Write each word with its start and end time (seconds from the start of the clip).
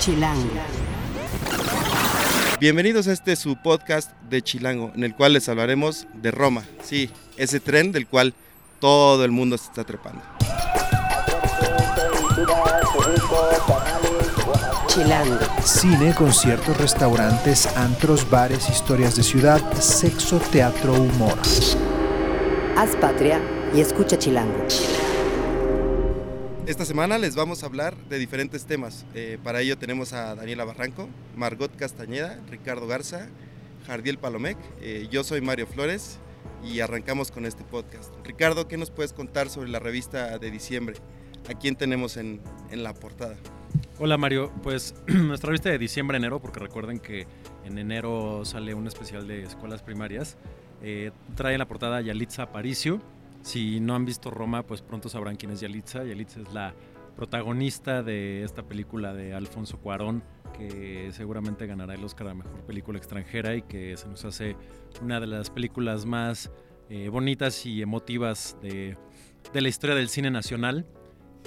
Chilango. 0.00 0.48
Bienvenidos 2.58 3.06
a 3.06 3.12
este 3.12 3.36
su 3.36 3.56
podcast 3.56 4.12
de 4.30 4.40
Chilango, 4.40 4.92
en 4.94 5.04
el 5.04 5.14
cual 5.14 5.34
les 5.34 5.46
hablaremos 5.50 6.06
de 6.14 6.30
Roma. 6.30 6.64
Sí, 6.82 7.10
ese 7.36 7.60
tren 7.60 7.92
del 7.92 8.06
cual 8.06 8.32
todo 8.78 9.22
el 9.26 9.30
mundo 9.30 9.58
se 9.58 9.66
está 9.66 9.84
trepando. 9.84 10.22
Chilango. 14.86 15.38
Cine, 15.62 16.14
conciertos, 16.14 16.78
restaurantes, 16.78 17.66
antros, 17.76 18.28
bares, 18.30 18.70
historias 18.70 19.16
de 19.16 19.22
ciudad, 19.22 19.60
sexo, 19.74 20.38
teatro, 20.50 20.94
humor. 20.94 21.38
Haz 22.74 22.96
patria 22.96 23.38
y 23.74 23.82
escucha 23.82 24.18
Chilango. 24.18 24.66
Esta 26.70 26.84
semana 26.84 27.18
les 27.18 27.34
vamos 27.34 27.64
a 27.64 27.66
hablar 27.66 27.96
de 28.08 28.16
diferentes 28.16 28.64
temas. 28.64 29.04
Eh, 29.16 29.38
para 29.42 29.60
ello 29.60 29.76
tenemos 29.76 30.12
a 30.12 30.36
Daniela 30.36 30.64
Barranco, 30.64 31.08
Margot 31.36 31.74
Castañeda, 31.74 32.38
Ricardo 32.48 32.86
Garza, 32.86 33.26
Jardiel 33.88 34.18
Palomec. 34.18 34.56
Eh, 34.80 35.08
yo 35.10 35.24
soy 35.24 35.40
Mario 35.40 35.66
Flores 35.66 36.20
y 36.62 36.78
arrancamos 36.78 37.32
con 37.32 37.44
este 37.44 37.64
podcast. 37.64 38.14
Ricardo, 38.22 38.68
¿qué 38.68 38.76
nos 38.76 38.92
puedes 38.92 39.12
contar 39.12 39.50
sobre 39.50 39.68
la 39.68 39.80
revista 39.80 40.38
de 40.38 40.48
diciembre? 40.52 40.94
¿A 41.48 41.54
quién 41.54 41.74
tenemos 41.74 42.16
en, 42.16 42.40
en 42.70 42.84
la 42.84 42.94
portada? 42.94 43.34
Hola 43.98 44.16
Mario, 44.16 44.52
pues 44.62 44.94
nuestra 45.08 45.48
revista 45.48 45.70
de 45.70 45.78
diciembre-enero, 45.78 46.40
porque 46.40 46.60
recuerden 46.60 47.00
que 47.00 47.26
en 47.64 47.78
enero 47.78 48.44
sale 48.44 48.74
un 48.74 48.86
especial 48.86 49.26
de 49.26 49.42
escuelas 49.42 49.82
primarias, 49.82 50.36
eh, 50.84 51.10
trae 51.34 51.54
en 51.54 51.58
la 51.58 51.66
portada 51.66 52.00
Yalitza 52.00 52.44
Aparicio. 52.44 53.02
Si 53.42 53.80
no 53.80 53.94
han 53.94 54.04
visto 54.04 54.30
Roma, 54.30 54.66
pues 54.66 54.82
pronto 54.82 55.08
sabrán 55.08 55.36
quién 55.36 55.52
es 55.52 55.60
Yalitza. 55.60 56.04
Yalitza 56.04 56.40
es 56.40 56.52
la 56.52 56.74
protagonista 57.16 58.02
de 58.02 58.44
esta 58.44 58.62
película 58.62 59.12
de 59.12 59.34
Alfonso 59.34 59.78
Cuarón, 59.78 60.22
que 60.56 61.10
seguramente 61.12 61.66
ganará 61.66 61.94
el 61.94 62.04
Oscar 62.04 62.28
a 62.28 62.34
Mejor 62.34 62.62
Película 62.64 62.98
Extranjera 62.98 63.56
y 63.56 63.62
que 63.62 63.96
se 63.96 64.08
nos 64.08 64.24
hace 64.24 64.56
una 65.02 65.20
de 65.20 65.26
las 65.26 65.50
películas 65.50 66.06
más 66.06 66.50
eh, 66.88 67.08
bonitas 67.08 67.64
y 67.66 67.82
emotivas 67.82 68.56
de, 68.62 68.96
la 69.52 69.68
historia 69.68 69.96
del 69.96 70.08
cine 70.08 70.30
nacional. 70.30 70.86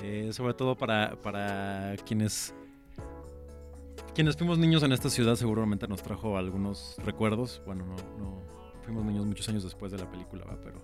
Eh, 0.01 0.29
sobre 0.33 0.55
todo 0.55 0.75
para, 0.75 1.21
para 1.21 1.95
quienes 2.03 2.55
quienes 4.15 4.37
fuimos 4.37 4.59
niños 4.59 4.83
en 4.83 4.91
esta 4.91 5.09
ciudad 5.09 5.35
seguramente 5.35 5.87
nos 5.87 6.01
trajo 6.03 6.37
algunos 6.37 6.95
recuerdos. 7.03 7.61
Bueno, 7.65 7.85
no, 7.85 7.95
no 8.17 8.41
fuimos 8.83 9.05
niños 9.05 9.25
muchos 9.25 9.49
años 9.49 9.63
después 9.63 9.91
de 9.91 9.97
la 9.97 10.09
película, 10.09 10.45
¿va? 10.45 10.57
pero 10.63 10.81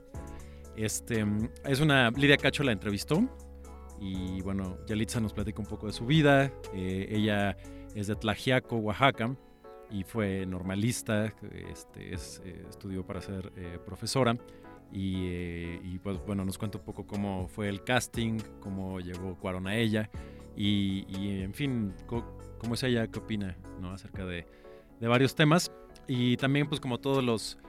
este 0.75 1.25
es 1.65 1.79
una 1.79 2.09
Lidia 2.11 2.37
Cacho 2.37 2.63
la 2.63 2.71
entrevistó 2.71 3.27
y 4.01 4.41
bueno, 4.41 4.77
Yalitza 4.87 5.19
nos 5.19 5.33
platica 5.33 5.59
un 5.59 5.67
poco 5.67 5.87
de 5.87 5.93
su 5.93 6.05
vida. 6.05 6.51
Eh, 6.73 7.07
ella 7.11 7.57
es 7.95 8.07
de 8.07 8.15
Tlajiaco, 8.15 8.77
Oaxaca 8.77 9.35
y 9.91 10.03
fue 10.03 10.45
normalista, 10.45 11.33
este, 11.69 12.13
es, 12.13 12.41
eh, 12.45 12.65
estudió 12.69 13.05
para 13.05 13.21
ser 13.21 13.51
eh, 13.55 13.77
profesora. 13.85 14.37
Y, 14.91 15.99
pues 15.99 16.17
bueno, 16.25 16.43
nos 16.43 16.57
cuenta 16.57 16.79
un 16.79 16.83
poco 16.83 17.05
cómo 17.05 17.47
fue 17.47 17.69
el 17.69 17.83
casting, 17.83 18.39
cómo 18.59 18.99
llegó 18.99 19.35
Cuarón 19.37 19.67
a 19.67 19.75
ella 19.75 20.09
y, 20.55 21.05
en 21.41 21.53
fin, 21.53 21.93
cómo 22.07 22.73
es 22.73 22.81
ella, 22.81 23.05
qué 23.05 23.19
opina 23.19 23.55
¿no? 23.79 23.91
acerca 23.91 24.25
de, 24.25 24.47
de, 24.99 25.07
varios 25.07 25.35
temas. 25.35 25.71
Y 26.07 26.37
también 26.37 26.67
pues 26.67 26.81
como 26.81 26.97
todos 26.97 27.23
los, 27.23 27.59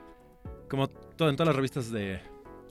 como 0.70 0.84
en 0.84 1.36
todas 1.36 1.46
las 1.46 1.54
revistas 1.54 1.92
de 1.92 2.20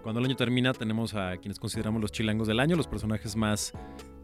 cuando 0.02 0.20
el 0.20 0.26
año 0.26 0.36
termina 0.36 0.74
tenemos 0.74 1.14
a 1.14 1.38
quienes 1.38 1.60
consideramos 1.60 2.02
los 2.02 2.12
chilangos 2.12 2.48
del 2.48 2.60
año, 2.60 2.76
los 2.76 2.88
personajes 2.88 3.36
más 3.36 3.74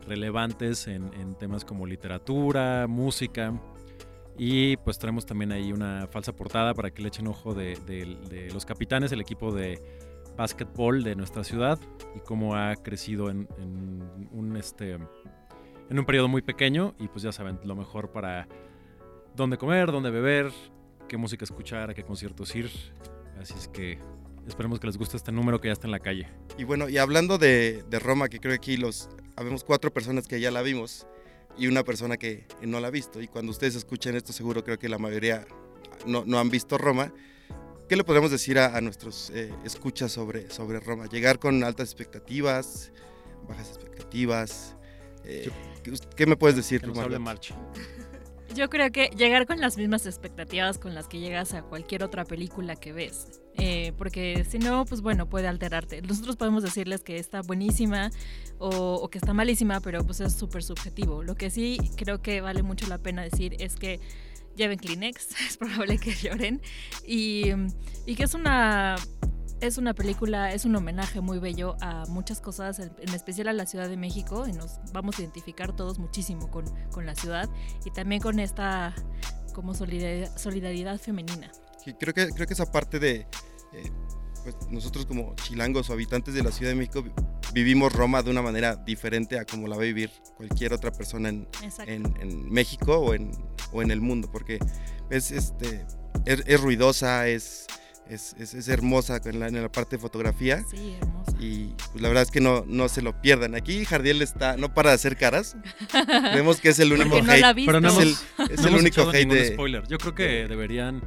relevantes 0.07 0.87
en, 0.87 1.35
temas 1.35 1.65
como 1.65 1.85
literatura, 1.85 2.87
música. 2.87 3.53
Y 4.37 4.77
pues 4.77 4.99
traemos 4.99 5.25
también 5.25 5.51
ahí 5.51 5.71
una 5.71 6.07
falsa 6.07 6.33
portada 6.33 6.73
para 6.73 6.91
que 6.91 7.01
le 7.01 7.07
echen 7.07 7.27
ojo 7.27 7.53
de, 7.53 8.49
los 8.53 8.65
capitanes, 8.65 9.11
el 9.11 9.21
equipo 9.21 9.53
de 9.53 9.79
básquetbol 10.35 11.03
de 11.03 11.15
nuestra 11.15 11.43
ciudad 11.43 11.79
y 12.15 12.19
cómo 12.19 12.55
ha 12.55 12.75
crecido 12.75 13.29
en, 13.29 13.47
en, 13.57 14.29
un 14.33 14.57
este 14.57 14.97
en 15.89 15.99
un 15.99 16.05
periodo 16.05 16.27
muy 16.27 16.41
pequeño 16.41 16.93
y 16.99 17.07
pues 17.07 17.23
ya 17.23 17.31
saben 17.31 17.57
lo 17.63 17.73
mejor 17.73 18.11
para 18.11 18.47
dónde 19.33 19.57
comer, 19.57 19.93
dónde 19.93 20.09
beber, 20.09 20.51
qué 21.07 21.15
música 21.15 21.45
escuchar, 21.45 21.89
a 21.89 21.93
qué 21.93 22.03
conciertos 22.03 22.53
ir. 22.55 22.69
Así 23.39 23.53
es 23.53 23.69
que 23.69 23.99
esperemos 24.47 24.79
que 24.79 24.87
les 24.87 24.97
guste 24.97 25.17
este 25.17 25.31
número 25.31 25.59
que 25.59 25.69
ya 25.69 25.73
está 25.73 25.87
en 25.87 25.91
la 25.91 25.99
calle. 25.99 26.27
Y 26.57 26.63
bueno, 26.63 26.89
y 26.89 26.97
hablando 26.97 27.37
de, 27.37 27.83
de 27.89 27.99
Roma, 27.99 28.29
que 28.29 28.39
creo 28.39 28.51
que 28.51 28.57
aquí 28.57 28.77
los 28.77 29.09
habemos 29.35 29.63
cuatro 29.63 29.91
personas 29.93 30.27
que 30.27 30.39
ya 30.39 30.51
la 30.51 30.61
vimos 30.61 31.07
y 31.57 31.67
una 31.67 31.83
persona 31.83 32.17
que 32.17 32.45
no 32.61 32.79
la 32.79 32.87
ha 32.87 32.91
visto. 32.91 33.21
Y 33.21 33.27
cuando 33.27 33.51
ustedes 33.51 33.75
escuchen 33.75 34.15
esto, 34.15 34.33
seguro 34.33 34.63
creo 34.63 34.77
que 34.77 34.89
la 34.89 34.97
mayoría 34.97 35.45
no, 36.05 36.23
no 36.25 36.39
han 36.39 36.49
visto 36.49 36.77
Roma. 36.77 37.13
¿Qué 37.87 37.95
le 37.95 38.03
podemos 38.03 38.31
decir 38.31 38.57
a, 38.57 38.75
a 38.75 38.81
nuestros 38.81 39.29
eh, 39.29 39.53
escuchas 39.63 40.11
sobre, 40.11 40.49
sobre 40.49 40.79
Roma? 40.79 41.05
¿Llegar 41.05 41.39
con 41.39 41.63
altas 41.63 41.89
expectativas, 41.89 42.91
bajas 43.47 43.69
expectativas? 43.69 44.75
Eh, 45.23 45.49
¿qué, 45.83 45.93
¿qué, 46.15 46.25
me 46.25 46.35
puedes 46.35 46.55
decir? 46.55 46.81
Que 46.81 46.87
nos 46.87 46.97
hable 46.97 47.19
March. 47.19 47.53
Yo 48.55 48.69
creo 48.69 48.91
que 48.91 49.09
llegar 49.15 49.45
con 49.45 49.59
las 49.59 49.77
mismas 49.77 50.05
expectativas 50.05 50.77
con 50.77 50.95
las 50.95 51.07
que 51.07 51.19
llegas 51.19 51.53
a 51.53 51.61
cualquier 51.63 52.03
otra 52.03 52.25
película 52.25 52.75
que 52.75 52.93
ves. 52.93 53.41
Eh, 53.57 53.93
porque 53.97 54.45
si 54.49 54.59
no, 54.59 54.85
pues 54.85 55.01
bueno, 55.01 55.29
puede 55.29 55.47
alterarte. 55.47 56.01
Nosotros 56.01 56.35
podemos 56.35 56.63
decirles 56.63 57.01
que 57.01 57.17
está 57.17 57.41
buenísima 57.41 58.11
o, 58.57 58.69
o 58.69 59.09
que 59.09 59.17
está 59.17 59.33
malísima, 59.33 59.79
pero 59.79 60.03
pues 60.03 60.19
es 60.19 60.33
súper 60.33 60.63
subjetivo. 60.63 61.23
Lo 61.23 61.35
que 61.35 61.49
sí 61.49 61.77
creo 61.95 62.21
que 62.21 62.41
vale 62.41 62.63
mucho 62.63 62.87
la 62.87 62.97
pena 62.97 63.23
decir 63.23 63.55
es 63.59 63.75
que 63.75 63.99
lleven 64.55 64.79
Kleenex, 64.79 65.29
es 65.47 65.57
probable 65.57 65.97
que 65.97 66.13
lloren. 66.13 66.61
Y, 67.05 67.51
y, 68.05 68.15
que 68.15 68.23
es 68.23 68.33
una, 68.33 68.95
es 69.61 69.77
una 69.77 69.93
película, 69.93 70.51
es 70.51 70.65
un 70.65 70.75
homenaje 70.75 71.21
muy 71.21 71.39
bello 71.39 71.75
a 71.81 72.05
muchas 72.07 72.41
cosas, 72.41 72.79
en, 72.79 72.91
especial 73.13 73.47
a 73.47 73.53
la 73.53 73.65
Ciudad 73.65 73.89
de 73.89 73.97
México, 73.97 74.47
y 74.47 74.53
nos 74.53 74.79
vamos 74.93 75.17
a 75.17 75.21
identificar 75.21 75.75
todos 75.75 75.99
muchísimo 75.99 76.49
con, 76.49 76.65
con 76.91 77.05
la 77.05 77.15
ciudad 77.15 77.49
y 77.85 77.91
también 77.91 78.21
con 78.21 78.39
esta 78.39 78.93
como 79.53 79.73
solidaridad, 79.73 80.35
solidaridad 80.37 80.99
femenina. 80.99 81.49
Sí, 81.85 81.93
creo, 81.93 82.13
que, 82.13 82.29
creo 82.29 82.47
que 82.47 82.53
esa 82.53 82.71
parte 82.71 82.99
de... 82.99 83.27
Eh, 83.73 83.91
pues 84.43 84.55
nosotros 84.69 85.05
como 85.05 85.35
chilangos 85.35 85.89
o 85.89 85.93
habitantes 85.93 86.33
de 86.33 86.43
la 86.43 86.51
Ciudad 86.51 86.71
de 86.71 86.75
México 86.75 87.03
vivimos 87.51 87.91
Roma 87.91 88.21
de 88.21 88.29
una 88.29 88.43
manera 88.43 88.75
diferente 88.75 89.39
a 89.39 89.45
como 89.45 89.67
la 89.67 89.75
va 89.75 89.81
a 89.81 89.85
vivir 89.85 90.11
cualquier 90.37 90.73
otra 90.73 90.91
persona 90.91 91.29
en, 91.29 91.47
en, 91.87 92.13
en 92.19 92.51
México 92.51 92.97
o 92.97 93.13
en, 93.15 93.31
o 93.71 93.81
en, 93.81 93.89
el 93.89 94.01
mundo, 94.01 94.29
porque 94.31 94.59
es, 95.09 95.31
este, 95.31 95.85
es, 96.25 96.43
es 96.45 96.61
ruidosa, 96.61 97.27
es, 97.27 97.65
es, 98.07 98.35
es, 98.37 98.67
hermosa 98.67 99.19
en 99.25 99.39
la, 99.39 99.47
en 99.47 99.61
la, 99.61 99.71
parte 99.71 99.95
de 99.95 100.01
fotografía. 100.01 100.63
Sí, 100.69 100.95
hermosa. 101.01 101.37
Y 101.39 101.73
pues, 101.91 102.01
la 102.01 102.09
verdad 102.09 102.23
es 102.23 102.31
que 102.31 102.41
no, 102.41 102.65
no 102.67 102.87
se 102.87 103.01
lo 103.01 103.19
pierdan. 103.21 103.55
Aquí 103.55 103.83
Jardiel 103.85 104.21
está, 104.21 104.57
no 104.57 104.73
para 104.73 104.91
de 104.91 104.95
hacer 104.95 105.17
caras. 105.17 105.55
Vemos 106.35 106.61
que 106.61 106.69
es 106.69 106.79
el 106.79 106.93
único 106.93 107.21
no 107.21 107.31
hate. 107.31 107.65
Pero 107.65 107.81
no 107.81 107.89
es 107.89 107.97
el, 107.97 108.15
es 108.51 108.61
no 108.61 108.67
el 108.67 108.75
único 108.75 109.09
hate 109.09 109.27
de... 109.27 109.53
spoiler. 109.53 109.87
Yo 109.87 109.97
creo 109.97 110.13
que 110.13 110.47
deberían 110.47 111.01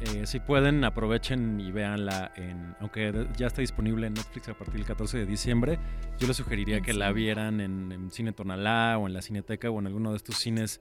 eh, 0.00 0.26
si 0.26 0.40
pueden, 0.40 0.84
aprovechen 0.84 1.58
y 1.58 1.72
véanla 1.72 2.32
en. 2.36 2.76
Aunque 2.80 3.26
ya 3.36 3.46
está 3.46 3.62
disponible 3.62 4.06
en 4.06 4.14
Netflix 4.14 4.48
a 4.48 4.54
partir 4.54 4.74
del 4.74 4.84
14 4.84 5.18
de 5.18 5.26
diciembre, 5.26 5.78
yo 6.18 6.26
les 6.26 6.36
sugeriría 6.36 6.82
que 6.82 6.92
la 6.92 7.12
vieran 7.12 7.60
en, 7.60 7.90
en, 7.92 8.10
Cine 8.10 8.32
Tonalá 8.32 8.98
o 8.98 9.06
en 9.06 9.14
la 9.14 9.22
Cineteca 9.22 9.70
o 9.70 9.78
en 9.78 9.86
alguno 9.86 10.10
de 10.10 10.18
estos 10.18 10.36
cines 10.36 10.80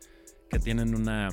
que 0.50 0.60
tienen 0.60 0.96
una. 0.96 1.30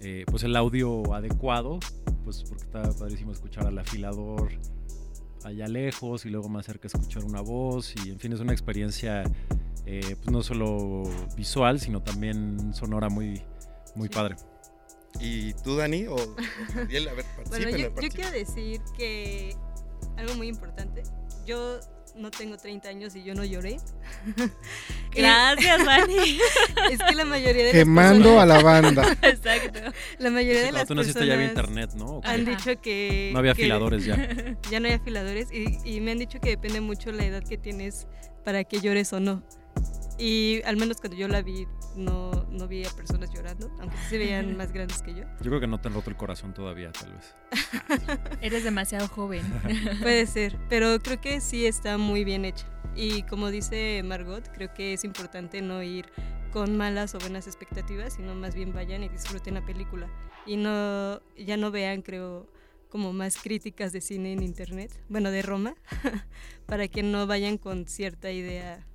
Eh, 0.00 0.24
pues 0.26 0.44
el 0.44 0.56
audio 0.56 1.14
adecuado, 1.14 1.78
pues 2.24 2.44
porque 2.48 2.64
está 2.64 2.82
padrísimo 2.98 3.32
escuchar 3.32 3.66
al 3.66 3.78
afilador 3.78 4.48
allá 5.44 5.68
lejos 5.68 6.26
y 6.26 6.30
luego 6.30 6.48
más 6.48 6.66
cerca 6.66 6.88
escuchar 6.88 7.24
una 7.24 7.40
voz 7.40 7.94
y 8.04 8.10
en 8.10 8.18
fin 8.18 8.32
es 8.32 8.40
una 8.40 8.52
experiencia 8.52 9.22
eh, 9.86 10.16
pues 10.16 10.30
no 10.32 10.42
solo 10.42 11.04
visual 11.36 11.78
sino 11.78 12.02
también 12.02 12.74
sonora 12.74 13.08
muy 13.08 13.40
muy 13.94 14.08
sí. 14.08 14.14
padre. 14.14 14.36
¿Y 15.20 15.54
tú, 15.54 15.76
Dani? 15.76 16.06
O, 16.06 16.14
o 16.14 16.36
Ariel, 16.76 17.08
a 17.08 17.14
ver, 17.14 17.24
bueno, 17.48 17.70
yo, 17.70 17.88
yo, 18.00 18.08
quiero 18.08 18.30
decir 18.30 18.80
que 18.96 19.56
algo 20.16 20.34
muy 20.34 20.48
importante. 20.48 21.02
Yo 21.46 21.80
no 22.16 22.30
tengo 22.30 22.56
30 22.56 22.88
años 22.88 23.14
y 23.14 23.22
yo 23.22 23.34
no 23.34 23.44
lloré. 23.44 23.78
Gracias, 25.14 25.84
Dani. 25.84 26.38
es 26.90 27.02
que 27.02 27.14
la 27.14 27.24
mayoría 27.24 27.66
de 27.66 27.72
Quemando 27.72 28.34
las 28.34 28.42
a 28.42 28.46
la 28.46 28.62
banda. 28.62 29.16
Exacto. 29.22 29.80
La 30.18 30.30
mayoría 30.30 30.60
sí, 30.60 30.66
de 30.66 30.72
las 30.72 30.86
tú 30.86 30.94
naciste 30.94 31.20
personas 31.20 31.28
ya 31.28 31.34
había 31.34 31.48
internet, 31.48 31.90
¿no? 31.94 32.20
Han 32.24 32.44
dicho 32.44 32.80
que... 32.80 33.30
No 33.32 33.38
había 33.38 33.54
que 33.54 33.62
afiladores 33.62 34.04
ya. 34.04 34.16
ya 34.70 34.80
no 34.80 34.88
hay 34.88 34.94
afiladores 34.94 35.48
y, 35.52 35.78
y 35.84 36.00
me 36.00 36.12
han 36.12 36.18
dicho 36.18 36.40
que 36.40 36.50
depende 36.50 36.80
mucho 36.80 37.12
la 37.12 37.24
edad 37.24 37.42
que 37.42 37.58
tienes 37.58 38.06
para 38.44 38.64
que 38.64 38.80
llores 38.80 39.12
o 39.12 39.20
no. 39.20 39.42
Y 40.18 40.62
al 40.64 40.76
menos 40.76 40.98
cuando 40.98 41.16
yo 41.16 41.28
la 41.28 41.42
vi, 41.42 41.66
no, 41.94 42.30
no 42.50 42.66
vi 42.66 42.84
a 42.84 42.90
personas 42.90 43.30
llorando, 43.32 43.70
aunque 43.80 43.96
sí 43.98 44.10
se 44.10 44.18
veían 44.18 44.56
más 44.56 44.72
grandes 44.72 45.02
que 45.02 45.14
yo. 45.14 45.24
Yo 45.40 45.50
creo 45.50 45.60
que 45.60 45.66
no 45.66 45.78
te 45.78 45.88
han 45.88 45.94
roto 45.94 46.08
el 46.08 46.16
corazón 46.16 46.54
todavía, 46.54 46.90
tal 46.92 47.12
vez. 47.12 47.34
Eres 48.40 48.64
demasiado 48.64 49.08
joven. 49.08 49.42
Puede 50.02 50.26
ser, 50.26 50.58
pero 50.68 50.98
creo 51.00 51.20
que 51.20 51.40
sí 51.40 51.66
está 51.66 51.98
muy 51.98 52.24
bien 52.24 52.44
hecha. 52.44 52.66
Y 52.94 53.24
como 53.24 53.50
dice 53.50 54.02
Margot, 54.04 54.48
creo 54.54 54.72
que 54.72 54.94
es 54.94 55.04
importante 55.04 55.60
no 55.60 55.82
ir 55.82 56.06
con 56.50 56.78
malas 56.78 57.14
o 57.14 57.18
buenas 57.18 57.46
expectativas, 57.46 58.14
sino 58.14 58.34
más 58.34 58.54
bien 58.54 58.72
vayan 58.72 59.02
y 59.02 59.10
disfruten 59.10 59.54
la 59.54 59.66
película. 59.66 60.08
Y 60.46 60.56
no, 60.56 61.20
ya 61.36 61.58
no 61.58 61.70
vean, 61.70 62.00
creo, 62.00 62.46
como 62.88 63.12
más 63.12 63.36
críticas 63.36 63.92
de 63.92 64.00
cine 64.00 64.32
en 64.32 64.42
internet, 64.42 64.98
bueno, 65.10 65.30
de 65.30 65.42
Roma, 65.42 65.74
para 66.64 66.88
que 66.88 67.02
no 67.02 67.26
vayan 67.26 67.58
con 67.58 67.86
cierta 67.86 68.30
idea 68.30 68.86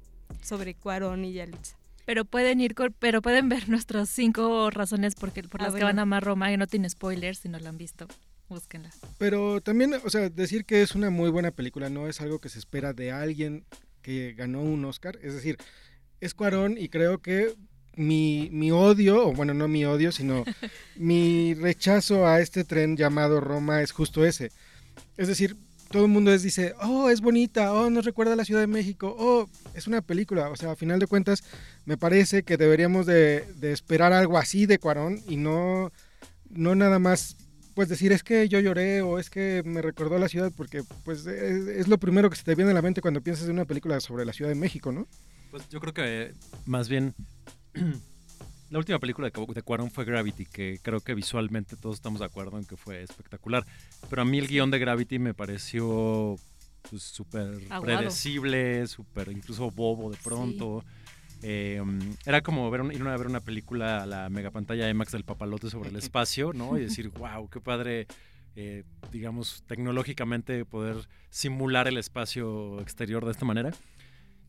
sobre 0.42 0.76
Cuarón 0.76 1.26
y 1.26 1.34
Yalitza. 1.34 1.78
Pero 2.06 2.26
pueden 2.26 2.60
ir, 2.62 2.74
con- 2.76 2.96
pero 2.98 3.22
pueden 3.22 3.48
ver 3.50 3.70
nuestras 3.70 4.10
cinco 4.10 4.70
razones 4.72 5.16
porque, 5.16 5.44
por 5.44 5.62
Ah, 5.62 5.66
las 5.66 5.76
que 5.76 5.84
van 5.84 6.00
a 6.00 6.04
amar 6.04 6.24
Roma 6.24 6.52
y 6.52 6.58
no 6.58 6.68
tiene 6.68 6.90
spoilers 6.90 7.40
si 7.40 7.50
no 7.50 7.60
la 7.60 7.70
han 7.70 7.78
visto. 7.78 8.08
Búsquenla. 8.50 8.90
Pero 9.18 9.62
también, 9.62 9.94
o 10.04 10.10
sea, 10.10 10.30
decir 10.30 10.66
que 10.66 10.82
es 10.82 10.94
una 10.96 11.10
muy 11.10 11.30
buena 11.30 11.52
película 11.52 11.90
no 11.90 12.08
es 12.10 12.20
algo 12.20 12.40
que 12.40 12.50
se 12.50 12.60
espera 12.60 12.92
de 12.94 13.12
alguien 13.12 13.64
que 14.02 14.34
ganó 14.34 14.62
un 14.62 14.84
Oscar. 14.84 15.18
Es 15.22 15.34
decir, 15.36 15.58
es 16.20 16.34
Cuarón 16.34 16.78
y 16.78 16.90
creo 16.90 17.22
que 17.22 17.54
mi, 17.96 18.50
mi 18.52 18.72
odio, 18.72 19.28
o 19.28 19.34
bueno, 19.34 19.54
no 19.54 19.68
mi 19.68 19.86
odio, 19.86 20.12
sino 20.12 20.44
mi 20.96 21.54
rechazo 21.54 22.28
a 22.28 22.42
este 22.42 22.64
tren 22.64 22.98
llamado 22.98 23.40
Roma 23.40 23.82
es 23.84 23.92
justo 23.92 24.26
ese. 24.26 24.52
Es 25.18 25.28
decir, 25.28 25.56
todo 25.92 26.06
el 26.06 26.12
mundo 26.12 26.34
es, 26.34 26.42
dice, 26.42 26.74
oh, 26.82 27.10
es 27.10 27.22
bonita, 27.22 27.74
oh, 27.74 27.90
nos 27.90 28.06
recuerda 28.06 28.34
a 28.34 28.36
la 28.36 28.46
Ciudad 28.46 28.62
de 28.62 28.68
México, 28.68 29.16
oh, 29.18 29.48
es 29.76 29.88
una 29.88 30.02
película. 30.02 30.50
O 30.50 30.56
sea, 30.56 30.72
a 30.72 30.76
final 30.76 31.00
de 31.00 31.08
cuentas, 31.08 31.44
me 31.86 31.98
parece 31.98 32.44
que 32.44 32.58
deberíamos 32.58 33.06
de, 33.06 33.46
esperar 33.62 34.14
algo 34.14 34.38
así 34.38 34.66
de 34.66 34.80
Cuarón 34.80 35.20
y 35.28 35.38
no, 35.38 35.92
no 36.50 36.76
nada 36.76 37.00
más 37.00 37.38
pues 37.74 37.88
decir 37.88 38.12
es 38.12 38.22
que 38.22 38.50
yo 38.50 38.60
lloré 38.60 39.02
o 39.02 39.18
es 39.18 39.30
que 39.30 39.64
me 39.66 39.82
recordó 39.82 40.20
la 40.20 40.28
ciudad 40.28 40.52
porque 40.58 40.84
pues 41.06 41.26
es, 41.26 41.68
es 41.68 41.88
lo 41.88 41.98
primero 41.98 42.30
que 42.30 42.36
se 42.36 42.44
te 42.44 42.54
viene 42.54 42.72
a 42.72 42.74
la 42.74 42.82
mente 42.82 43.00
cuando 43.00 43.22
piensas 43.22 43.46
en 43.46 43.54
una 43.54 43.66
película 43.66 44.00
sobre 44.02 44.26
la 44.26 44.34
Ciudad 44.34 44.50
de 44.50 44.56
México, 44.56 44.92
¿no? 44.92 45.08
Pues 45.52 45.70
yo 45.70 45.80
creo 45.80 45.94
que 45.94 46.34
más 46.66 46.90
bien 46.90 47.16
la 48.72 48.80
última 48.80 49.00
película 49.00 49.30
de, 49.30 49.62
Cuarón 49.62 49.92
fue 49.92 50.06
Gravity, 50.06 50.46
que 50.46 50.80
creo 50.82 51.02
que 51.02 51.14
visualmente 51.14 51.76
todos 51.76 51.96
estamos 51.96 52.20
de 52.22 52.26
acuerdo 52.26 52.58
en 52.58 52.66
que 52.66 52.78
fue 52.78 53.04
espectacular. 53.04 53.66
Pero 54.10 54.22
a 54.22 54.26
mí 54.26 54.38
el 54.40 54.48
guion 54.48 54.72
de 54.72 54.80
Gravity 54.80 55.20
me 55.20 55.34
pareció 55.34 56.38
pues, 56.90 57.04
súper 57.04 57.60
predecible, 57.98 58.88
súper 58.88 59.30
incluso 59.30 59.70
bobo 59.72 60.10
de 60.10 60.18
pronto. 60.24 60.84
Eh, 61.44 61.82
era 62.26 62.42
como 62.42 62.70
ver 62.72 62.82
un- 62.82 62.94
ir 62.94 63.02
a 63.02 63.18
ver 63.18 63.28
una 63.28 63.42
película 63.42 64.04
a 64.04 64.06
la 64.06 64.30
megapantalla 64.30 64.90
IMAX 64.90 65.12
del 65.12 65.26
papalote 65.26 65.70
sobre 65.70 65.90
el 65.90 65.96
espacio, 65.98 66.54
¿no? 66.54 66.78
Y 66.78 66.82
decir, 66.82 67.10
wow, 67.18 67.50
qué 67.50 67.60
padre, 67.60 68.08
eh, 68.56 68.84
digamos, 69.12 69.64
tecnológicamente 69.68 70.64
poder 70.66 70.96
simular 71.30 71.88
el 71.90 71.98
espacio 71.98 72.80
exterior 72.80 73.26
de 73.26 73.32
esta 73.32 73.44
manera. 73.46 73.72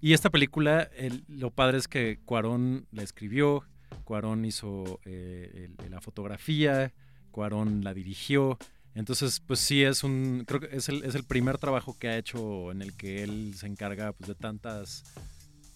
Y 0.01 0.13
esta 0.13 0.31
película, 0.31 0.83
el- 0.97 1.25
lo 1.29 1.51
padre 1.51 1.79
es 1.79 1.89
que 1.89 2.19
Cuarón 2.25 2.87
la 2.93 3.03
escribió, 3.03 3.65
Cuarón 4.05 4.45
hizo 4.45 5.01
eh, 5.05 5.71
la 5.89 6.01
fotografía, 6.01 6.93
Cuarón 7.31 7.83
la 7.85 7.95
dirigió. 7.95 8.59
Entonces, 8.95 9.41
pues 9.41 9.61
sí 9.61 9.83
es 9.83 10.05
un, 10.05 10.45
creo 10.47 10.61
que 10.61 10.77
es 10.77 10.89
el, 10.91 11.03
es 11.05 11.15
el 11.15 11.25
primer 11.25 11.57
trabajo 11.59 11.97
que 11.99 12.09
ha 12.09 12.19
hecho 12.19 12.71
en 12.73 12.83
el 12.83 12.95
que 12.95 13.23
él 13.23 13.55
se 13.57 13.67
encarga 13.67 14.13
pues, 14.13 14.29
de 14.29 14.35
tantas, 14.35 15.05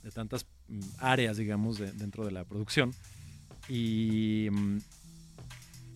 de 0.02 0.10
tantas 0.10 0.44
mm, 0.68 0.80
áreas, 0.98 1.36
digamos, 1.38 1.78
de- 1.78 1.92
dentro 1.92 2.24
de 2.26 2.32
la 2.32 2.44
producción. 2.44 2.92
Y, 3.68 4.48
mm, 4.50 4.78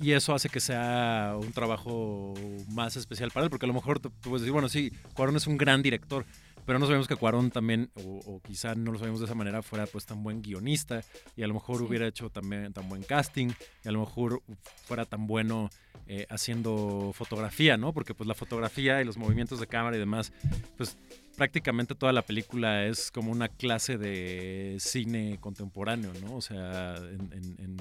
y 0.00 0.12
eso 0.12 0.34
hace 0.34 0.48
que 0.48 0.60
sea 0.60 1.36
un 1.38 1.52
trabajo 1.52 2.32
más 2.70 2.96
especial 2.96 3.30
para 3.30 3.44
él, 3.44 3.50
porque 3.50 3.66
a 3.66 3.68
lo 3.68 3.74
mejor 3.74 4.00
tú 4.00 4.10
puedes 4.22 4.40
decir, 4.40 4.52
bueno, 4.52 4.70
sí, 4.70 4.90
Cuarón 5.14 5.36
es 5.36 5.46
un 5.46 5.58
gran 5.58 5.82
director, 5.82 6.24
pero 6.66 6.78
no 6.78 6.86
sabemos 6.86 7.08
que 7.08 7.16
Cuarón 7.16 7.50
también, 7.50 7.90
o, 7.94 8.20
o 8.26 8.40
quizá 8.42 8.74
no 8.74 8.92
lo 8.92 8.98
sabemos 8.98 9.20
de 9.20 9.26
esa 9.26 9.34
manera, 9.34 9.62
fuera 9.62 9.86
pues 9.86 10.06
tan 10.06 10.22
buen 10.22 10.42
guionista 10.42 11.02
y 11.36 11.42
a 11.42 11.46
lo 11.46 11.54
mejor 11.54 11.78
Sí. 11.78 11.84
hubiera 11.84 12.06
hecho 12.06 12.30
también 12.30 12.72
tan 12.72 12.88
buen 12.88 13.02
casting 13.02 13.48
y 13.84 13.88
a 13.88 13.92
lo 13.92 14.00
mejor 14.00 14.42
fuera 14.86 15.04
tan 15.04 15.26
bueno 15.26 15.70
eh, 16.06 16.26
haciendo 16.30 17.12
fotografía, 17.14 17.76
¿no? 17.76 17.92
Porque 17.92 18.14
pues 18.14 18.26
la 18.26 18.34
fotografía 18.34 19.00
y 19.00 19.04
los 19.04 19.16
movimientos 19.16 19.60
de 19.60 19.66
cámara 19.68 19.96
y 19.96 20.00
demás, 20.00 20.32
pues 20.76 20.96
prácticamente 21.40 21.94
toda 21.94 22.12
la 22.12 22.20
película 22.20 22.84
es 22.84 23.10
como 23.10 23.32
una 23.32 23.48
clase 23.48 23.96
de 23.96 24.76
cine 24.78 25.38
contemporáneo, 25.40 26.12
¿no? 26.22 26.36
O 26.36 26.42
sea, 26.42 26.96
en, 26.96 27.32
en- 27.32 27.56
en- 27.64 27.76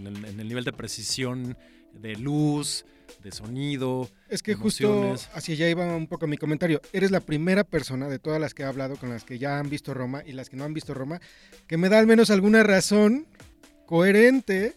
en 0.00 0.06
el, 0.08 0.24
en 0.24 0.40
el 0.40 0.48
nivel 0.48 0.64
de 0.64 0.72
precisión 0.72 1.56
de 1.92 2.16
luz, 2.16 2.84
de 3.22 3.30
sonido. 3.30 4.10
Es 4.28 4.42
que 4.42 4.52
Emociones. 4.52 5.20
justo 5.26 5.38
hacia 5.38 5.54
allá 5.54 5.68
iba 5.70 5.94
un 5.94 6.08
poco 6.08 6.26
mi 6.26 6.36
comentario. 6.36 6.80
Eres 6.92 7.12
la 7.12 7.20
primera 7.20 7.62
persona 7.62 8.08
de 8.08 8.18
todas 8.18 8.40
las 8.40 8.54
que 8.54 8.64
he 8.64 8.66
hablado 8.66 8.96
con 8.96 9.08
las 9.10 9.22
que 9.22 9.38
ya 9.38 9.60
han 9.60 9.70
visto 9.70 9.94
Roma 9.94 10.24
y 10.26 10.32
las 10.32 10.50
que 10.50 10.56
no 10.56 10.64
han 10.64 10.74
visto 10.74 10.92
Roma 10.92 11.20
que 11.68 11.76
me 11.76 11.88
da 11.88 12.00
al 12.00 12.08
menos 12.08 12.30
alguna 12.30 12.64
razón 12.64 13.28
coherente 13.86 14.74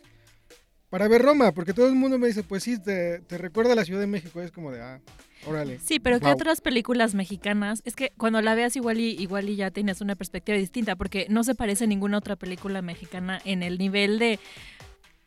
para 0.89 1.07
ver 1.07 1.21
Roma, 1.21 1.51
porque 1.51 1.73
todo 1.73 1.87
el 1.87 1.95
mundo 1.95 2.17
me 2.17 2.27
dice, 2.27 2.43
pues 2.43 2.63
sí, 2.63 2.77
te, 2.79 3.19
te 3.19 3.37
recuerda 3.37 3.73
a 3.73 3.75
la 3.75 3.85
Ciudad 3.85 3.99
de 4.01 4.07
México, 4.07 4.41
es 4.41 4.51
como 4.51 4.71
de, 4.71 4.81
ah, 4.81 4.99
órale. 5.47 5.79
Sí, 5.79 5.99
pero 5.99 6.19
¿qué 6.19 6.25
Wow. 6.25 6.33
otras 6.33 6.61
películas 6.61 7.13
mexicanas? 7.15 7.81
Es 7.85 7.95
que 7.95 8.11
cuando 8.17 8.41
la 8.41 8.55
veas 8.55 8.75
igual 8.75 8.99
y, 8.99 9.11
igual 9.11 9.49
y 9.49 9.55
ya 9.55 9.71
tienes 9.71 10.01
una 10.01 10.15
perspectiva 10.15 10.57
distinta, 10.57 10.95
porque 10.95 11.27
no 11.29 11.43
se 11.43 11.55
parece 11.55 11.83
a 11.83 11.87
ninguna 11.87 12.17
otra 12.17 12.35
película 12.35 12.81
mexicana 12.81 13.39
en 13.45 13.61
el 13.63 13.77
nivel 13.77 14.17
de, 14.19 14.39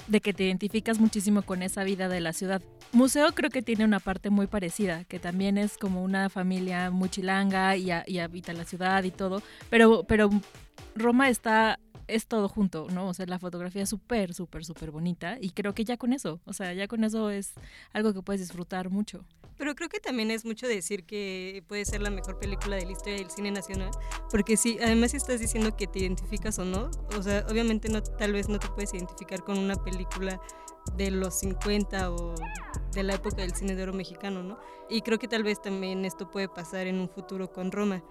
de 0.09 0.21
que 0.21 0.33
te 0.33 0.45
identificas 0.45 0.99
muchísimo 0.99 1.43
con 1.43 1.63
esa 1.63 1.85
vida 1.85 2.09
de 2.09 2.21
la 2.21 2.33
ciudad. 2.33 2.61
Museo 2.91 3.33
creo 3.33 3.49
que 3.51 3.63
tiene 3.63 3.85
una 3.85 4.01
parte 4.01 4.31
muy 4.31 4.49
parecida, 4.49 5.05
que 5.05 5.19
también 5.21 5.59
es 5.59 5.79
como 5.79 6.03
una 6.03 6.29
familia 6.29 6.91
muy 6.91 7.09
chilanga 7.09 7.77
y, 7.77 7.91
a- 7.93 8.05
y 8.07 8.19
habita 8.19 8.53
la 8.53 8.65
ciudad 8.65 9.05
y 9.05 9.13
todo, 9.13 9.43
pero, 9.71 10.03
pero 10.05 10.29
Roma 10.97 11.29
está 11.31 11.79
es 12.15 12.27
todo 12.27 12.49
junto, 12.49 12.87
¿no? 12.91 13.09
O 13.09 13.15
sea, 13.15 13.27
la 13.27 13.39
fotografía 13.39 13.83
es 13.83 13.89
súper, 13.89 14.35
súper, 14.35 14.65
súper 14.65 14.91
bonita 14.91 15.39
y 15.41 15.51
creo 15.51 15.75
que 15.75 15.85
ya 15.85 15.97
con 15.97 16.13
eso, 16.13 16.41
o 16.45 16.53
sea, 16.53 16.73
ya 16.73 16.89
con 16.89 17.05
eso 17.05 17.31
es 17.31 17.55
algo 17.93 18.13
que 18.13 18.23
puedes 18.23 18.41
disfrutar 18.41 18.91
mucho. 18.91 19.25
Pero 19.59 19.75
creo 19.75 19.89
que 19.89 20.01
también 20.01 20.31
es 20.31 20.45
mucho 20.45 20.67
decir 20.67 21.05
que 21.05 21.63
puede 21.69 21.85
ser 21.85 22.01
la 22.01 22.11
mejor 22.11 22.39
película 22.39 22.77
de 22.77 22.87
la 22.87 22.93
historia 22.93 23.17
del 23.17 23.31
cine 23.31 23.51
nacional, 23.51 23.91
porque 24.31 24.57
si 24.57 24.79
además 24.79 25.13
si 25.13 25.19
estás 25.19 25.41
diciendo 25.41 25.77
que 25.77 25.87
te 25.87 26.01
identificas 26.01 26.59
o 26.59 26.65
no, 26.65 26.91
o 27.17 27.23
sea, 27.23 27.47
obviamente 27.49 27.89
no 27.89 28.03
tal 28.03 28.33
vez 28.33 28.49
no 28.49 28.59
te 28.59 28.69
puedes 28.69 28.93
identificar 28.95 29.45
con 29.45 29.59
una 29.59 29.77
película 29.77 30.41
de 30.97 31.11
los 31.11 31.39
50 31.41 32.11
o 32.11 32.35
de 32.93 33.03
la 33.03 33.15
época 33.15 33.37
del 33.37 33.55
cine 33.55 33.75
de 33.75 33.83
oro 33.83 33.93
mexicano, 33.93 34.43
¿no? 34.43 34.59
Y 34.91 35.03
creo 35.03 35.19
que 35.19 35.29
tal 35.29 35.43
vez 35.43 35.61
también 35.63 36.05
esto 36.05 36.31
puede 36.31 36.49
pasar 36.49 36.87
en 36.87 36.99
un 36.99 37.09
futuro 37.09 37.53
con 37.53 37.73
Roma. 37.73 38.03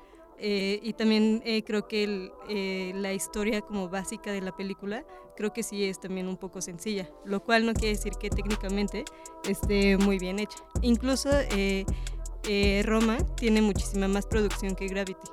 Eh, 0.44 0.80
y 0.82 0.94
también 0.94 1.44
eh, 1.46 1.64
creo 1.64 1.88
que 1.88 2.32
eh, 2.50 2.94
la 2.96 3.14
historia 3.14 3.62
como 3.62 3.90
básica 3.90 4.32
de 4.32 4.42
la 4.42 4.52
película 4.56 5.06
creo 5.38 5.54
que 5.54 5.62
sí 5.62 5.84
es 5.86 6.00
también 6.00 6.28
un 6.28 6.36
poco 6.36 6.62
sencilla, 6.62 7.08
lo 7.26 7.44
cual 7.44 7.64
no 7.64 7.74
quiere 7.74 7.96
decir 7.96 8.14
que 8.20 8.32
técnicamente 8.32 9.06
esté 9.48 9.98
muy 9.98 10.18
bien 10.18 10.40
hecha. 10.40 10.58
Incluso 10.82 11.30
eh, 11.32 11.86
Roma 12.86 13.20
tiene 13.36 13.62
muchísima 13.62 14.08
más 14.08 14.26
producción 14.26 14.76
que 14.76 14.88
Gravity, 14.88 15.30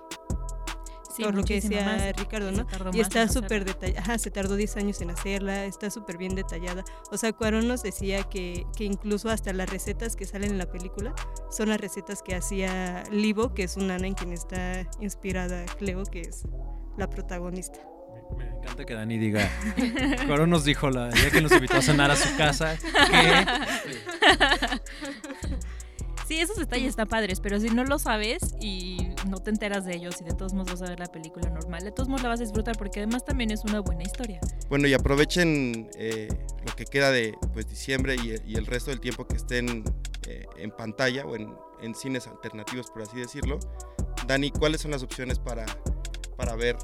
Sí, 1.18 1.24
por 1.24 1.34
lo 1.34 1.42
que 1.42 1.54
decía 1.54 1.84
más. 1.84 2.16
Ricardo, 2.16 2.52
¿no? 2.52 2.64
Y 2.92 3.00
está 3.00 3.26
súper 3.26 3.64
detallada, 3.64 4.00
ajá, 4.00 4.18
se 4.18 4.30
tardó 4.30 4.54
10 4.54 4.76
años 4.76 5.00
en 5.00 5.10
hacerla, 5.10 5.64
está 5.64 5.90
súper 5.90 6.16
bien 6.16 6.36
detallada. 6.36 6.84
O 7.10 7.16
sea, 7.16 7.32
Cuarón 7.32 7.66
nos 7.66 7.82
decía 7.82 8.22
que, 8.22 8.64
que 8.76 8.84
incluso 8.84 9.28
hasta 9.28 9.52
las 9.52 9.68
recetas 9.68 10.14
que 10.14 10.26
salen 10.26 10.52
en 10.52 10.58
la 10.58 10.70
película 10.70 11.12
son 11.50 11.70
las 11.70 11.80
recetas 11.80 12.22
que 12.22 12.36
hacía 12.36 13.02
Livo, 13.10 13.52
que 13.52 13.64
es 13.64 13.76
una 13.76 13.94
nana 13.94 14.06
en 14.06 14.14
quien 14.14 14.32
está 14.32 14.88
inspirada 15.00 15.66
Cleo, 15.78 16.04
que 16.04 16.20
es 16.20 16.44
la 16.96 17.10
protagonista. 17.10 17.80
Me 18.36 18.44
encanta 18.44 18.84
que 18.84 18.94
Dani 18.94 19.18
diga. 19.18 19.50
Cuarón 20.28 20.50
nos 20.50 20.64
dijo 20.64 20.88
la 20.88 21.08
día 21.08 21.30
que 21.30 21.40
nos 21.40 21.50
invitó 21.50 21.78
a 21.78 21.82
cenar 21.82 22.12
a 22.12 22.16
su 22.16 22.36
casa 22.36 22.76
que 22.76 23.46
Sí, 26.28 26.38
esos 26.38 26.58
detalles 26.58 26.90
están 26.90 27.08
padres, 27.08 27.40
pero 27.40 27.58
si 27.58 27.70
no 27.70 27.84
lo 27.84 27.98
sabes 27.98 28.54
y 28.60 29.08
no 29.28 29.38
te 29.38 29.50
enteras 29.50 29.84
de 29.84 29.94
ellos 29.96 30.20
y 30.20 30.24
de 30.24 30.32
todos 30.32 30.52
modos 30.54 30.72
vas 30.72 30.82
a 30.82 30.90
ver 30.90 30.98
la 30.98 31.06
película 31.06 31.48
normal, 31.50 31.82
de 31.84 31.92
todos 31.92 32.08
modos 32.08 32.22
la 32.22 32.30
vas 32.30 32.40
a 32.40 32.44
disfrutar 32.44 32.76
porque 32.76 33.00
además 33.00 33.24
también 33.24 33.50
es 33.50 33.64
una 33.64 33.80
buena 33.80 34.02
historia. 34.02 34.40
Bueno, 34.68 34.88
y 34.88 34.94
aprovechen 34.94 35.88
eh, 35.96 36.28
lo 36.66 36.74
que 36.74 36.84
queda 36.84 37.10
de 37.10 37.34
pues, 37.52 37.68
diciembre 37.68 38.16
y, 38.16 38.34
y 38.50 38.56
el 38.56 38.66
resto 38.66 38.90
del 38.90 39.00
tiempo 39.00 39.26
que 39.26 39.36
estén 39.36 39.84
eh, 40.26 40.46
en 40.56 40.70
pantalla 40.70 41.24
o 41.26 41.36
en, 41.36 41.54
en 41.80 41.94
cines 41.94 42.26
alternativos, 42.26 42.90
por 42.90 43.02
así 43.02 43.16
decirlo. 43.18 43.58
Dani, 44.26 44.50
¿cuáles 44.50 44.80
son 44.82 44.90
las 44.90 45.02
opciones 45.02 45.38
para, 45.38 45.64
para 46.36 46.54
ver 46.56 46.76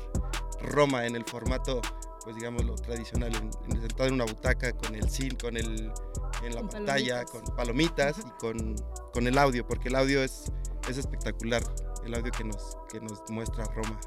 Roma 0.62 1.06
en 1.06 1.14
el 1.16 1.24
formato, 1.24 1.82
pues 2.22 2.36
digamos, 2.36 2.64
lo 2.64 2.74
tradicional, 2.74 3.34
en, 3.34 3.50
en- 3.74 3.80
sentado 3.82 4.06
en 4.08 4.14
una 4.14 4.24
butaca, 4.24 4.72
con 4.72 4.94
el 4.94 5.08
cine, 5.10 5.36
con 5.36 5.56
el, 5.58 5.92
en 6.42 6.54
la 6.54 6.60
Con 6.62 6.70
pantalla, 6.70 7.24
palomitas. 7.24 7.30
con 7.30 7.56
palomitas 7.56 8.16
y 8.18 8.30
con, 8.40 8.76
con 9.12 9.26
el 9.26 9.36
audio, 9.36 9.66
porque 9.66 9.88
el 9.88 9.96
audio 9.96 10.22
es, 10.22 10.50
es 10.88 10.96
espectacular, 10.96 11.62
el 12.04 12.14
audio 12.14 12.30
que 12.32 12.44
nos, 12.44 12.76
que 12.90 13.00
nos 13.00 13.22
muestra 13.30 13.64
Roma. 13.64 13.98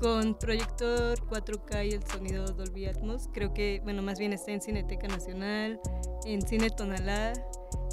Con 0.00 0.34
proyector 0.34 1.18
4K 1.28 1.90
y 1.90 1.94
el 1.94 2.06
sonido 2.06 2.44
Dolby 2.46 2.86
Atmos, 2.86 3.28
creo 3.32 3.54
que, 3.54 3.80
bueno, 3.84 4.02
más 4.02 4.18
bien 4.18 4.32
está 4.32 4.50
en 4.52 4.60
Cineteca 4.60 5.08
Nacional, 5.08 5.80
en 6.24 6.42
Cine 6.46 6.70
Tonalá, 6.70 7.32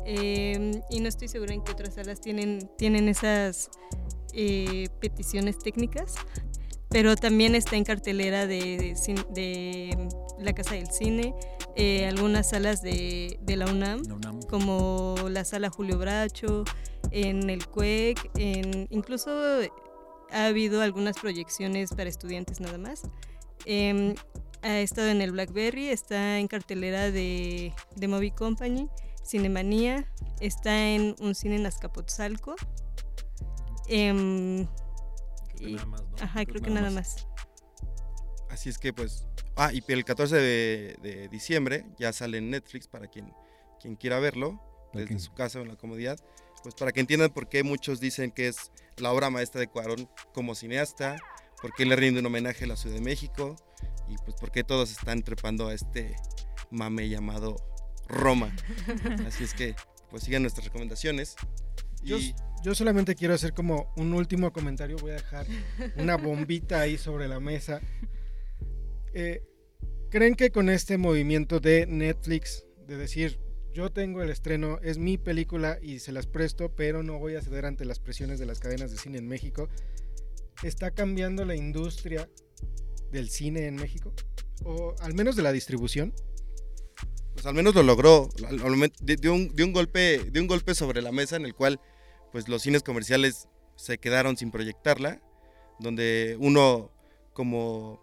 eh, 0.05 0.81
y 0.89 0.99
no 0.99 1.07
estoy 1.09 1.27
segura 1.27 1.53
en 1.53 1.63
qué 1.63 1.71
otras 1.71 1.95
salas 1.95 2.21
tienen, 2.21 2.69
tienen 2.77 3.09
esas 3.09 3.69
eh, 4.33 4.87
peticiones 4.99 5.59
técnicas, 5.59 6.15
pero 6.89 7.15
también 7.15 7.55
está 7.55 7.75
en 7.75 7.83
cartelera 7.83 8.47
de, 8.47 8.95
de, 9.33 10.07
la 10.39 10.53
Casa 10.53 10.75
del 10.75 10.87
Cine, 10.87 11.35
eh, 11.75 12.07
algunas 12.07 12.49
salas 12.49 12.81
de, 12.81 13.37
de 13.41 13.55
la, 13.57 13.65
UNAM, 13.65 14.01
como 14.49 15.15
la 15.29 15.43
sala 15.43 15.69
Julio 15.69 15.97
Bracho, 15.97 16.63
en 17.11 17.49
el 17.49 17.67
CUEC, 17.67 18.31
en, 18.37 18.87
incluso 18.89 19.31
ha 20.31 20.45
habido 20.45 20.81
algunas 20.81 21.17
proyecciones 21.17 21.91
para 21.91 22.09
estudiantes 22.09 22.59
nada 22.59 22.77
más. 22.77 23.03
Em, 23.65 24.15
ha 24.61 24.79
estado 24.79 25.09
en 25.09 25.21
el 25.21 25.31
Blackberry, 25.31 25.89
está 25.89 26.39
en 26.39 26.47
cartelera 26.47 27.11
de, 27.11 27.73
de 27.95 28.07
Movie 28.07 28.31
Company, 28.31 28.89
Cinemanía, 29.25 30.11
está 30.39 30.87
en 30.87 31.15
un 31.19 31.35
cine 31.35 31.55
en 31.55 31.65
Azcapotzalco. 31.65 32.55
Eh, 33.87 34.67
Ajá, 36.21 36.45
creo, 36.45 36.61
que 36.61 36.69
nada 36.69 36.91
más. 36.91 37.27
Así 38.49 38.69
es 38.69 38.77
que 38.77 38.93
pues... 38.93 39.25
Ah, 39.55 39.71
y 39.73 39.83
el 39.87 40.05
14 40.05 40.35
de, 40.35 41.27
diciembre 41.31 41.85
ya 41.97 42.13
sale 42.13 42.37
en 42.37 42.51
Netflix 42.51 42.87
para 42.87 43.07
quien, 43.07 43.33
quien 43.81 43.95
quiera 43.95 44.19
verlo, 44.19 44.61
desde 44.93 45.17
su 45.19 45.33
casa 45.33 45.59
o 45.59 45.63
en 45.63 45.69
la 45.69 45.75
comodidad. 45.75 46.19
Pues 46.63 46.75
para 46.75 46.91
que 46.91 46.99
entiendan 46.99 47.31
por 47.31 47.49
qué 47.49 47.63
muchos 47.63 47.99
dicen 47.99 48.31
que 48.31 48.47
es 48.47 48.71
la 48.97 49.11
obra 49.11 49.29
maestra 49.29 49.61
de 49.61 49.67
Cuarón 49.67 50.09
como 50.33 50.55
cineasta, 50.55 51.17
por 51.61 51.73
qué 51.73 51.85
le 51.85 51.95
rinde 51.95 52.19
un 52.19 52.25
homenaje 52.25 52.65
a 52.65 52.67
la 52.67 52.75
Ciudad 52.75 52.95
de 52.95 53.01
México 53.01 53.55
y 54.07 54.15
pues 54.25 54.35
por 54.39 54.51
qué 54.51 54.63
todos 54.63 54.91
están 54.91 55.23
trepando 55.23 55.67
a 55.67 55.73
este 55.73 56.15
mame 56.71 57.09
llamado 57.09 57.55
Roma. 58.07 58.55
Así 59.27 59.43
es 59.43 59.53
que 59.53 59.75
pues 60.09 60.23
sigan 60.23 60.41
nuestras 60.41 60.65
recomendaciones. 60.65 61.35
Y... 62.03 62.33
Yo, 62.63 62.73
solamente 62.73 63.15
quiero 63.15 63.33
hacer 63.33 63.53
como 63.53 63.93
un 63.95 64.13
último 64.13 64.51
comentario, 64.51 64.97
voy 64.97 65.11
a 65.11 65.15
dejar 65.15 65.45
una 65.97 66.17
bombita 66.17 66.81
ahí 66.81 66.97
sobre 66.97 67.27
la 67.27 67.39
mesa. 67.39 67.81
Eh, 69.13 69.43
¿Creen 70.09 70.35
que 70.35 70.51
con 70.51 70.69
este 70.69 70.97
movimiento 70.97 71.59
de 71.59 71.85
Netflix, 71.85 72.65
de 72.87 72.97
decir, 72.97 73.39
yo 73.77 73.91
tengo 73.91 74.23
el 74.23 74.31
estreno, 74.31 74.79
es 74.81 74.97
mi 74.97 75.19
película 75.19 75.77
y 75.79 75.99
se 75.99 76.11
las 76.11 76.25
presto, 76.25 76.73
pero 76.75 77.03
no 77.03 77.19
voy 77.19 77.35
a 77.35 77.43
ceder 77.43 77.67
ante 77.67 77.85
las 77.85 77.99
presiones 77.99 78.39
de 78.39 78.47
las 78.47 78.59
cadenas 78.59 78.89
de 78.89 78.97
cine 78.97 79.19
en 79.19 79.27
México, 79.27 79.69
está 80.63 80.89
cambiando 80.89 81.45
la 81.45 81.55
industria 81.55 82.27
del 83.11 83.29
cine 83.29 83.67
en 83.67 83.75
México? 83.75 84.11
O 84.65 84.95
al 84.99 85.13
menos 85.13 85.35
de 85.35 85.43
la 85.43 85.51
distribución 85.51 86.11
pues 87.33 87.45
al 87.45 87.53
menos 87.53 87.75
lo 87.75 87.83
logró, 87.83 88.29
dio 89.03 89.31
un, 89.31 89.53
un, 89.55 89.73
golpe, 89.73 90.23
de 90.23 90.41
un 90.41 90.47
golpe 90.47 90.73
sobre 90.73 91.03
la 91.03 91.11
mesa 91.11 91.35
en 91.35 91.45
el 91.45 91.53
cual 91.53 91.79
pues 92.31 92.49
los 92.49 92.63
cines 92.63 92.81
comerciales 92.81 93.47
se 93.75 93.99
quedaron 93.99 94.37
sin 94.37 94.49
proyectarla, 94.49 95.21
donde 95.77 96.35
uno 96.39 96.91
como 97.33 98.01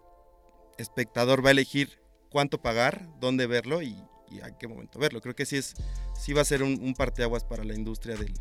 espectador 0.77 1.43
va 1.43 1.49
a 1.49 1.51
elegir 1.51 1.99
cuánto 2.29 2.61
pagar, 2.61 3.09
dónde 3.19 3.45
verlo 3.45 3.81
y, 3.81 3.97
a 4.43 4.57
qué 4.57 4.67
momento 4.67 4.99
verlo. 4.99 5.21
Creo 5.21 5.35
que 5.35 5.45
sí, 5.45 5.57
es, 5.57 5.75
sí 6.17 6.33
va 6.33 6.41
a 6.41 6.45
ser 6.45 6.63
un, 6.63 6.93
parteaguas 6.93 7.43
para 7.43 7.63
la 7.63 7.73
industria 7.73 8.15
del, 8.15 8.33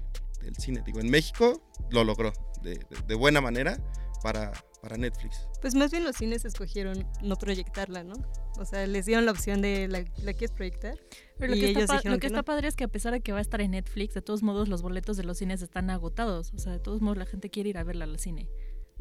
cine. 0.58 0.82
Digo, 0.84 1.00
en 1.00 1.10
México 1.10 1.62
lo 1.90 2.04
logró 2.04 2.32
de 2.62 3.14
buena 3.14 3.40
manera 3.40 3.78
para, 4.24 4.52
para 4.80 4.96
Netflix. 4.96 5.46
Pues 5.60 5.74
más 5.74 5.90
bien 5.90 6.02
los 6.02 6.16
cines 6.16 6.46
escogieron 6.46 7.06
no 7.22 7.36
proyectarla, 7.36 8.04
¿no? 8.04 8.14
O 8.58 8.64
sea, 8.64 8.86
les 8.86 9.04
dieron 9.04 9.26
la 9.26 9.32
opción 9.32 9.60
de 9.60 9.86
la, 9.86 10.02
quieres 10.32 10.50
proyectar. 10.50 10.98
Pero 11.38 11.54
lo 11.54 11.60
que, 11.60 11.72
está, 11.72 12.00
lo 12.04 12.18
que, 12.18 12.26
está 12.26 12.42
padre 12.42 12.68
es 12.68 12.74
que 12.74 12.84
a 12.84 12.88
pesar 12.88 13.12
de 13.12 13.20
que 13.20 13.32
va 13.32 13.38
a 13.38 13.42
estar 13.42 13.60
en 13.60 13.72
Netflix, 13.72 14.14
de 14.14 14.22
todos 14.22 14.42
modos 14.42 14.68
los 14.68 14.80
boletos 14.80 15.18
de 15.18 15.24
los 15.24 15.36
cines 15.36 15.60
están 15.60 15.90
agotados. 15.90 16.52
O 16.54 16.58
sea, 16.58 16.72
de 16.72 16.78
todos 16.78 17.02
modos 17.02 17.18
la 17.18 17.26
gente 17.26 17.50
quiere 17.50 17.68
ir 17.68 17.78
a 17.78 17.84
verla 17.84 18.04
al 18.06 18.18
cine. 18.18 18.48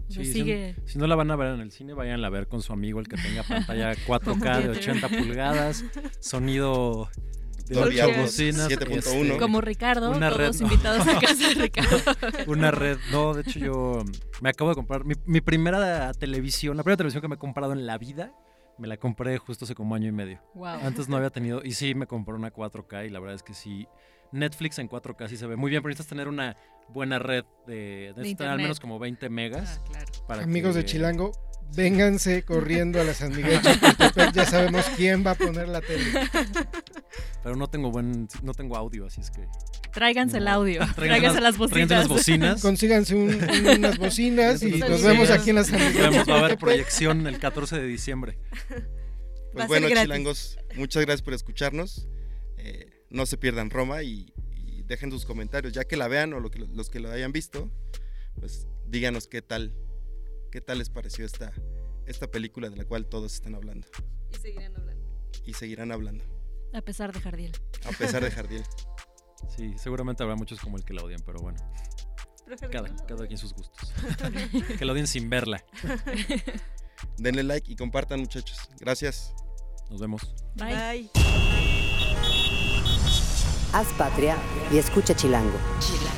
Sigue... 0.10 0.75
si, 0.86 0.98
no 0.98 1.07
la 1.07 1.15
van 1.15 1.31
a 1.31 1.36
ver 1.36 1.53
en 1.53 1.62
el 1.62 1.72
cine, 1.72 1.93
vayan 1.93 2.24
a 2.24 2.29
ver 2.29 2.48
con 2.48 2.62
su 2.62 2.74
amigo 2.74 3.00
el 3.00 3.07
que 3.07 3.17
tenga 3.17 3.43
pantalla 3.43 3.93
4K 4.07 4.63
de 4.63 4.69
80 4.69 5.10
pulgadas, 5.10 5.83
sonido 6.19 7.10
de 7.67 7.75
7.1. 7.75 9.39
Como 9.39 9.62
Ricardo, 9.62 10.12
una 10.12 10.29
todos 10.29 10.62
invitados 10.62 11.07
a 11.07 11.19
casa 11.19 11.50
de 11.50 11.53
Ricardo. 11.62 11.98
una 12.48 12.72
red, 12.72 12.98
no, 13.12 13.33
de 13.33 13.41
hecho 13.41 13.60
yo 13.60 14.03
me 14.41 14.50
acabo 14.50 14.69
de 14.69 14.75
comprar 14.75 15.03
mi, 15.05 15.41
primera 15.41 16.13
televisión, 16.13 16.77
la 16.77 16.83
primera 16.83 16.98
televisión 16.98 17.22
que 17.22 17.27
me 17.27 17.36
he 17.36 17.39
comprado 17.39 17.74
en 17.74 17.86
la 17.86 17.98
vida, 17.98 18.33
me 18.77 18.87
la 18.87 18.97
compré 18.97 19.37
justo 19.37 19.65
hace 19.65 19.75
como 19.75 19.95
año 19.95 20.07
y 20.07 20.11
medio. 20.11 20.41
Antes 20.65 21.09
no 21.09 21.17
había 21.17 21.29
tenido, 21.31 21.61
y 21.63 21.73
sí 21.73 21.95
me 21.95 22.07
compré 22.07 22.35
una 22.35 22.51
4K 22.51 23.07
y 23.07 23.09
la 23.09 23.19
verdad 23.19 23.35
es 23.35 23.43
que 23.43 23.53
sí, 23.53 23.87
Netflix 24.31 24.79
en 24.79 24.89
4K 24.89 25.27
sí 25.29 25.37
se 25.37 25.47
ve 25.47 25.55
muy 25.55 25.69
bien, 25.69 25.81
pero 25.81 25.89
necesitas 25.89 26.09
tener 26.09 26.27
una 26.27 26.57
buena 26.89 27.19
red 27.19 27.45
de, 27.67 28.13
de, 28.15 28.45
al 28.45 28.57
menos 28.57 28.79
como 28.79 28.99
20 28.99 29.29
megas. 29.29 29.81
Ah, 30.27 30.33
Amigos 30.41 30.75
de 30.75 30.85
Chilango, 30.85 31.31
vénganse 31.75 32.43
corriendo 32.43 32.99
a 32.99 33.03
las 33.03 33.17
San 33.17 33.35
Miguel 33.35 33.59
ya 34.33 34.45
sabemos 34.45 34.85
quién 34.95 35.25
va 35.25 35.31
a 35.31 35.35
poner 35.35 35.67
la 35.67 35.81
tele. 35.81 36.05
Pero 37.43 37.55
no 37.55 37.67
tengo 37.67 37.91
buen, 37.91 38.27
no 38.41 38.53
tengo 38.53 38.75
audio, 38.75 39.05
así 39.05 39.21
es 39.21 39.31
que. 39.31 39.47
Tráiganse 39.93 40.38
el 40.38 40.47
audio, 40.47 40.81
tráiganse, 40.95 41.39
las 41.41 41.57
bocinas. 41.57 41.89
las 41.89 42.07
bocinas. 42.07 42.62
Consíganse 42.62 43.15
unas 43.15 43.97
bocinas 43.97 44.63
y 44.63 44.79
nos 44.79 45.03
vemos 45.03 45.29
aquí 45.29 45.51
en 45.51 45.57
las 45.57 45.71
Miguel. 45.71 46.29
Va 46.29 46.35
a 46.35 46.39
haber 46.39 46.57
proyección 46.57 47.27
el 47.27 47.39
14 47.39 47.79
de 47.79 47.88
diciembre. 47.88 48.38
Pues 49.53 49.67
bueno, 49.67 49.88
chilangos, 49.88 50.57
muchas 50.75 51.03
gracias 51.03 51.21
por 51.21 51.33
escucharnos. 51.33 52.07
Eh, 52.57 53.05
no 53.09 53.25
se 53.25 53.38
pierdan 53.38 53.69
Roma 53.69 54.03
y, 54.03 54.33
dejen 54.85 55.12
sus 55.12 55.25
comentarios, 55.25 55.73
ya 55.73 55.85
que 55.85 55.95
la 55.95 56.07
vean 56.07 56.33
o 56.33 56.39
los 56.39 56.89
que 56.89 57.00
lo 57.00 57.09
hayan 57.09 57.31
visto, 57.31 57.71
pues 58.35 58.67
díganos 58.85 59.27
qué 59.27 59.41
tal 59.41 59.73
¿Qué 60.53 60.62
tal 60.62 60.77
les 60.77 60.91
pareció 60.91 61.25
esta, 61.25 61.51
esta 62.05 62.27
película 62.29 62.69
de 62.69 62.75
la 62.75 62.85
cual 62.85 63.07
todos 63.07 63.33
están 63.33 63.55
hablando? 63.55 63.88
Y 64.31 64.35
seguirán 64.38 64.75
hablando. 64.75 65.03
Y 65.47 65.53
seguirán 65.55 65.91
hablando. 65.91 66.23
A 66.73 66.81
pesar 66.83 67.12
de 67.12 67.19
Jardiel. 67.19 67.53
A 67.85 67.89
pesar 67.89 68.23
de 68.23 68.29
Jardiel. 68.29 68.63
sí, 69.47 69.73
seguramente 69.77 70.23
habrá 70.23 70.35
muchos 70.35 70.59
como 70.59 70.77
el 70.77 70.83
que 70.83 70.93
la 70.93 71.03
odian, 71.03 71.21
pero 71.25 71.39
bueno. 71.39 71.57
cada, 72.71 72.93
cada 73.05 73.27
quien 73.27 73.38
sus 73.38 73.53
gustos. 73.53 73.93
que 74.77 74.85
la 74.85 74.93
odien 74.93 75.07
sin 75.07 75.29
verla. 75.29 75.63
Denle 77.17 77.43
like 77.43 77.71
y 77.71 77.75
compartan, 77.75 78.19
muchachos. 78.19 78.69
Gracias. 78.79 79.33
Nos 79.89 80.01
vemos. 80.01 80.33
Bye. 80.55 80.75
Bye. 80.75 81.09
Haz 83.73 83.88
patria 83.97 84.38
y 84.71 84.77
escucha 84.77 85.15
Chilango. 85.15 85.57
Chilango. 85.79 86.12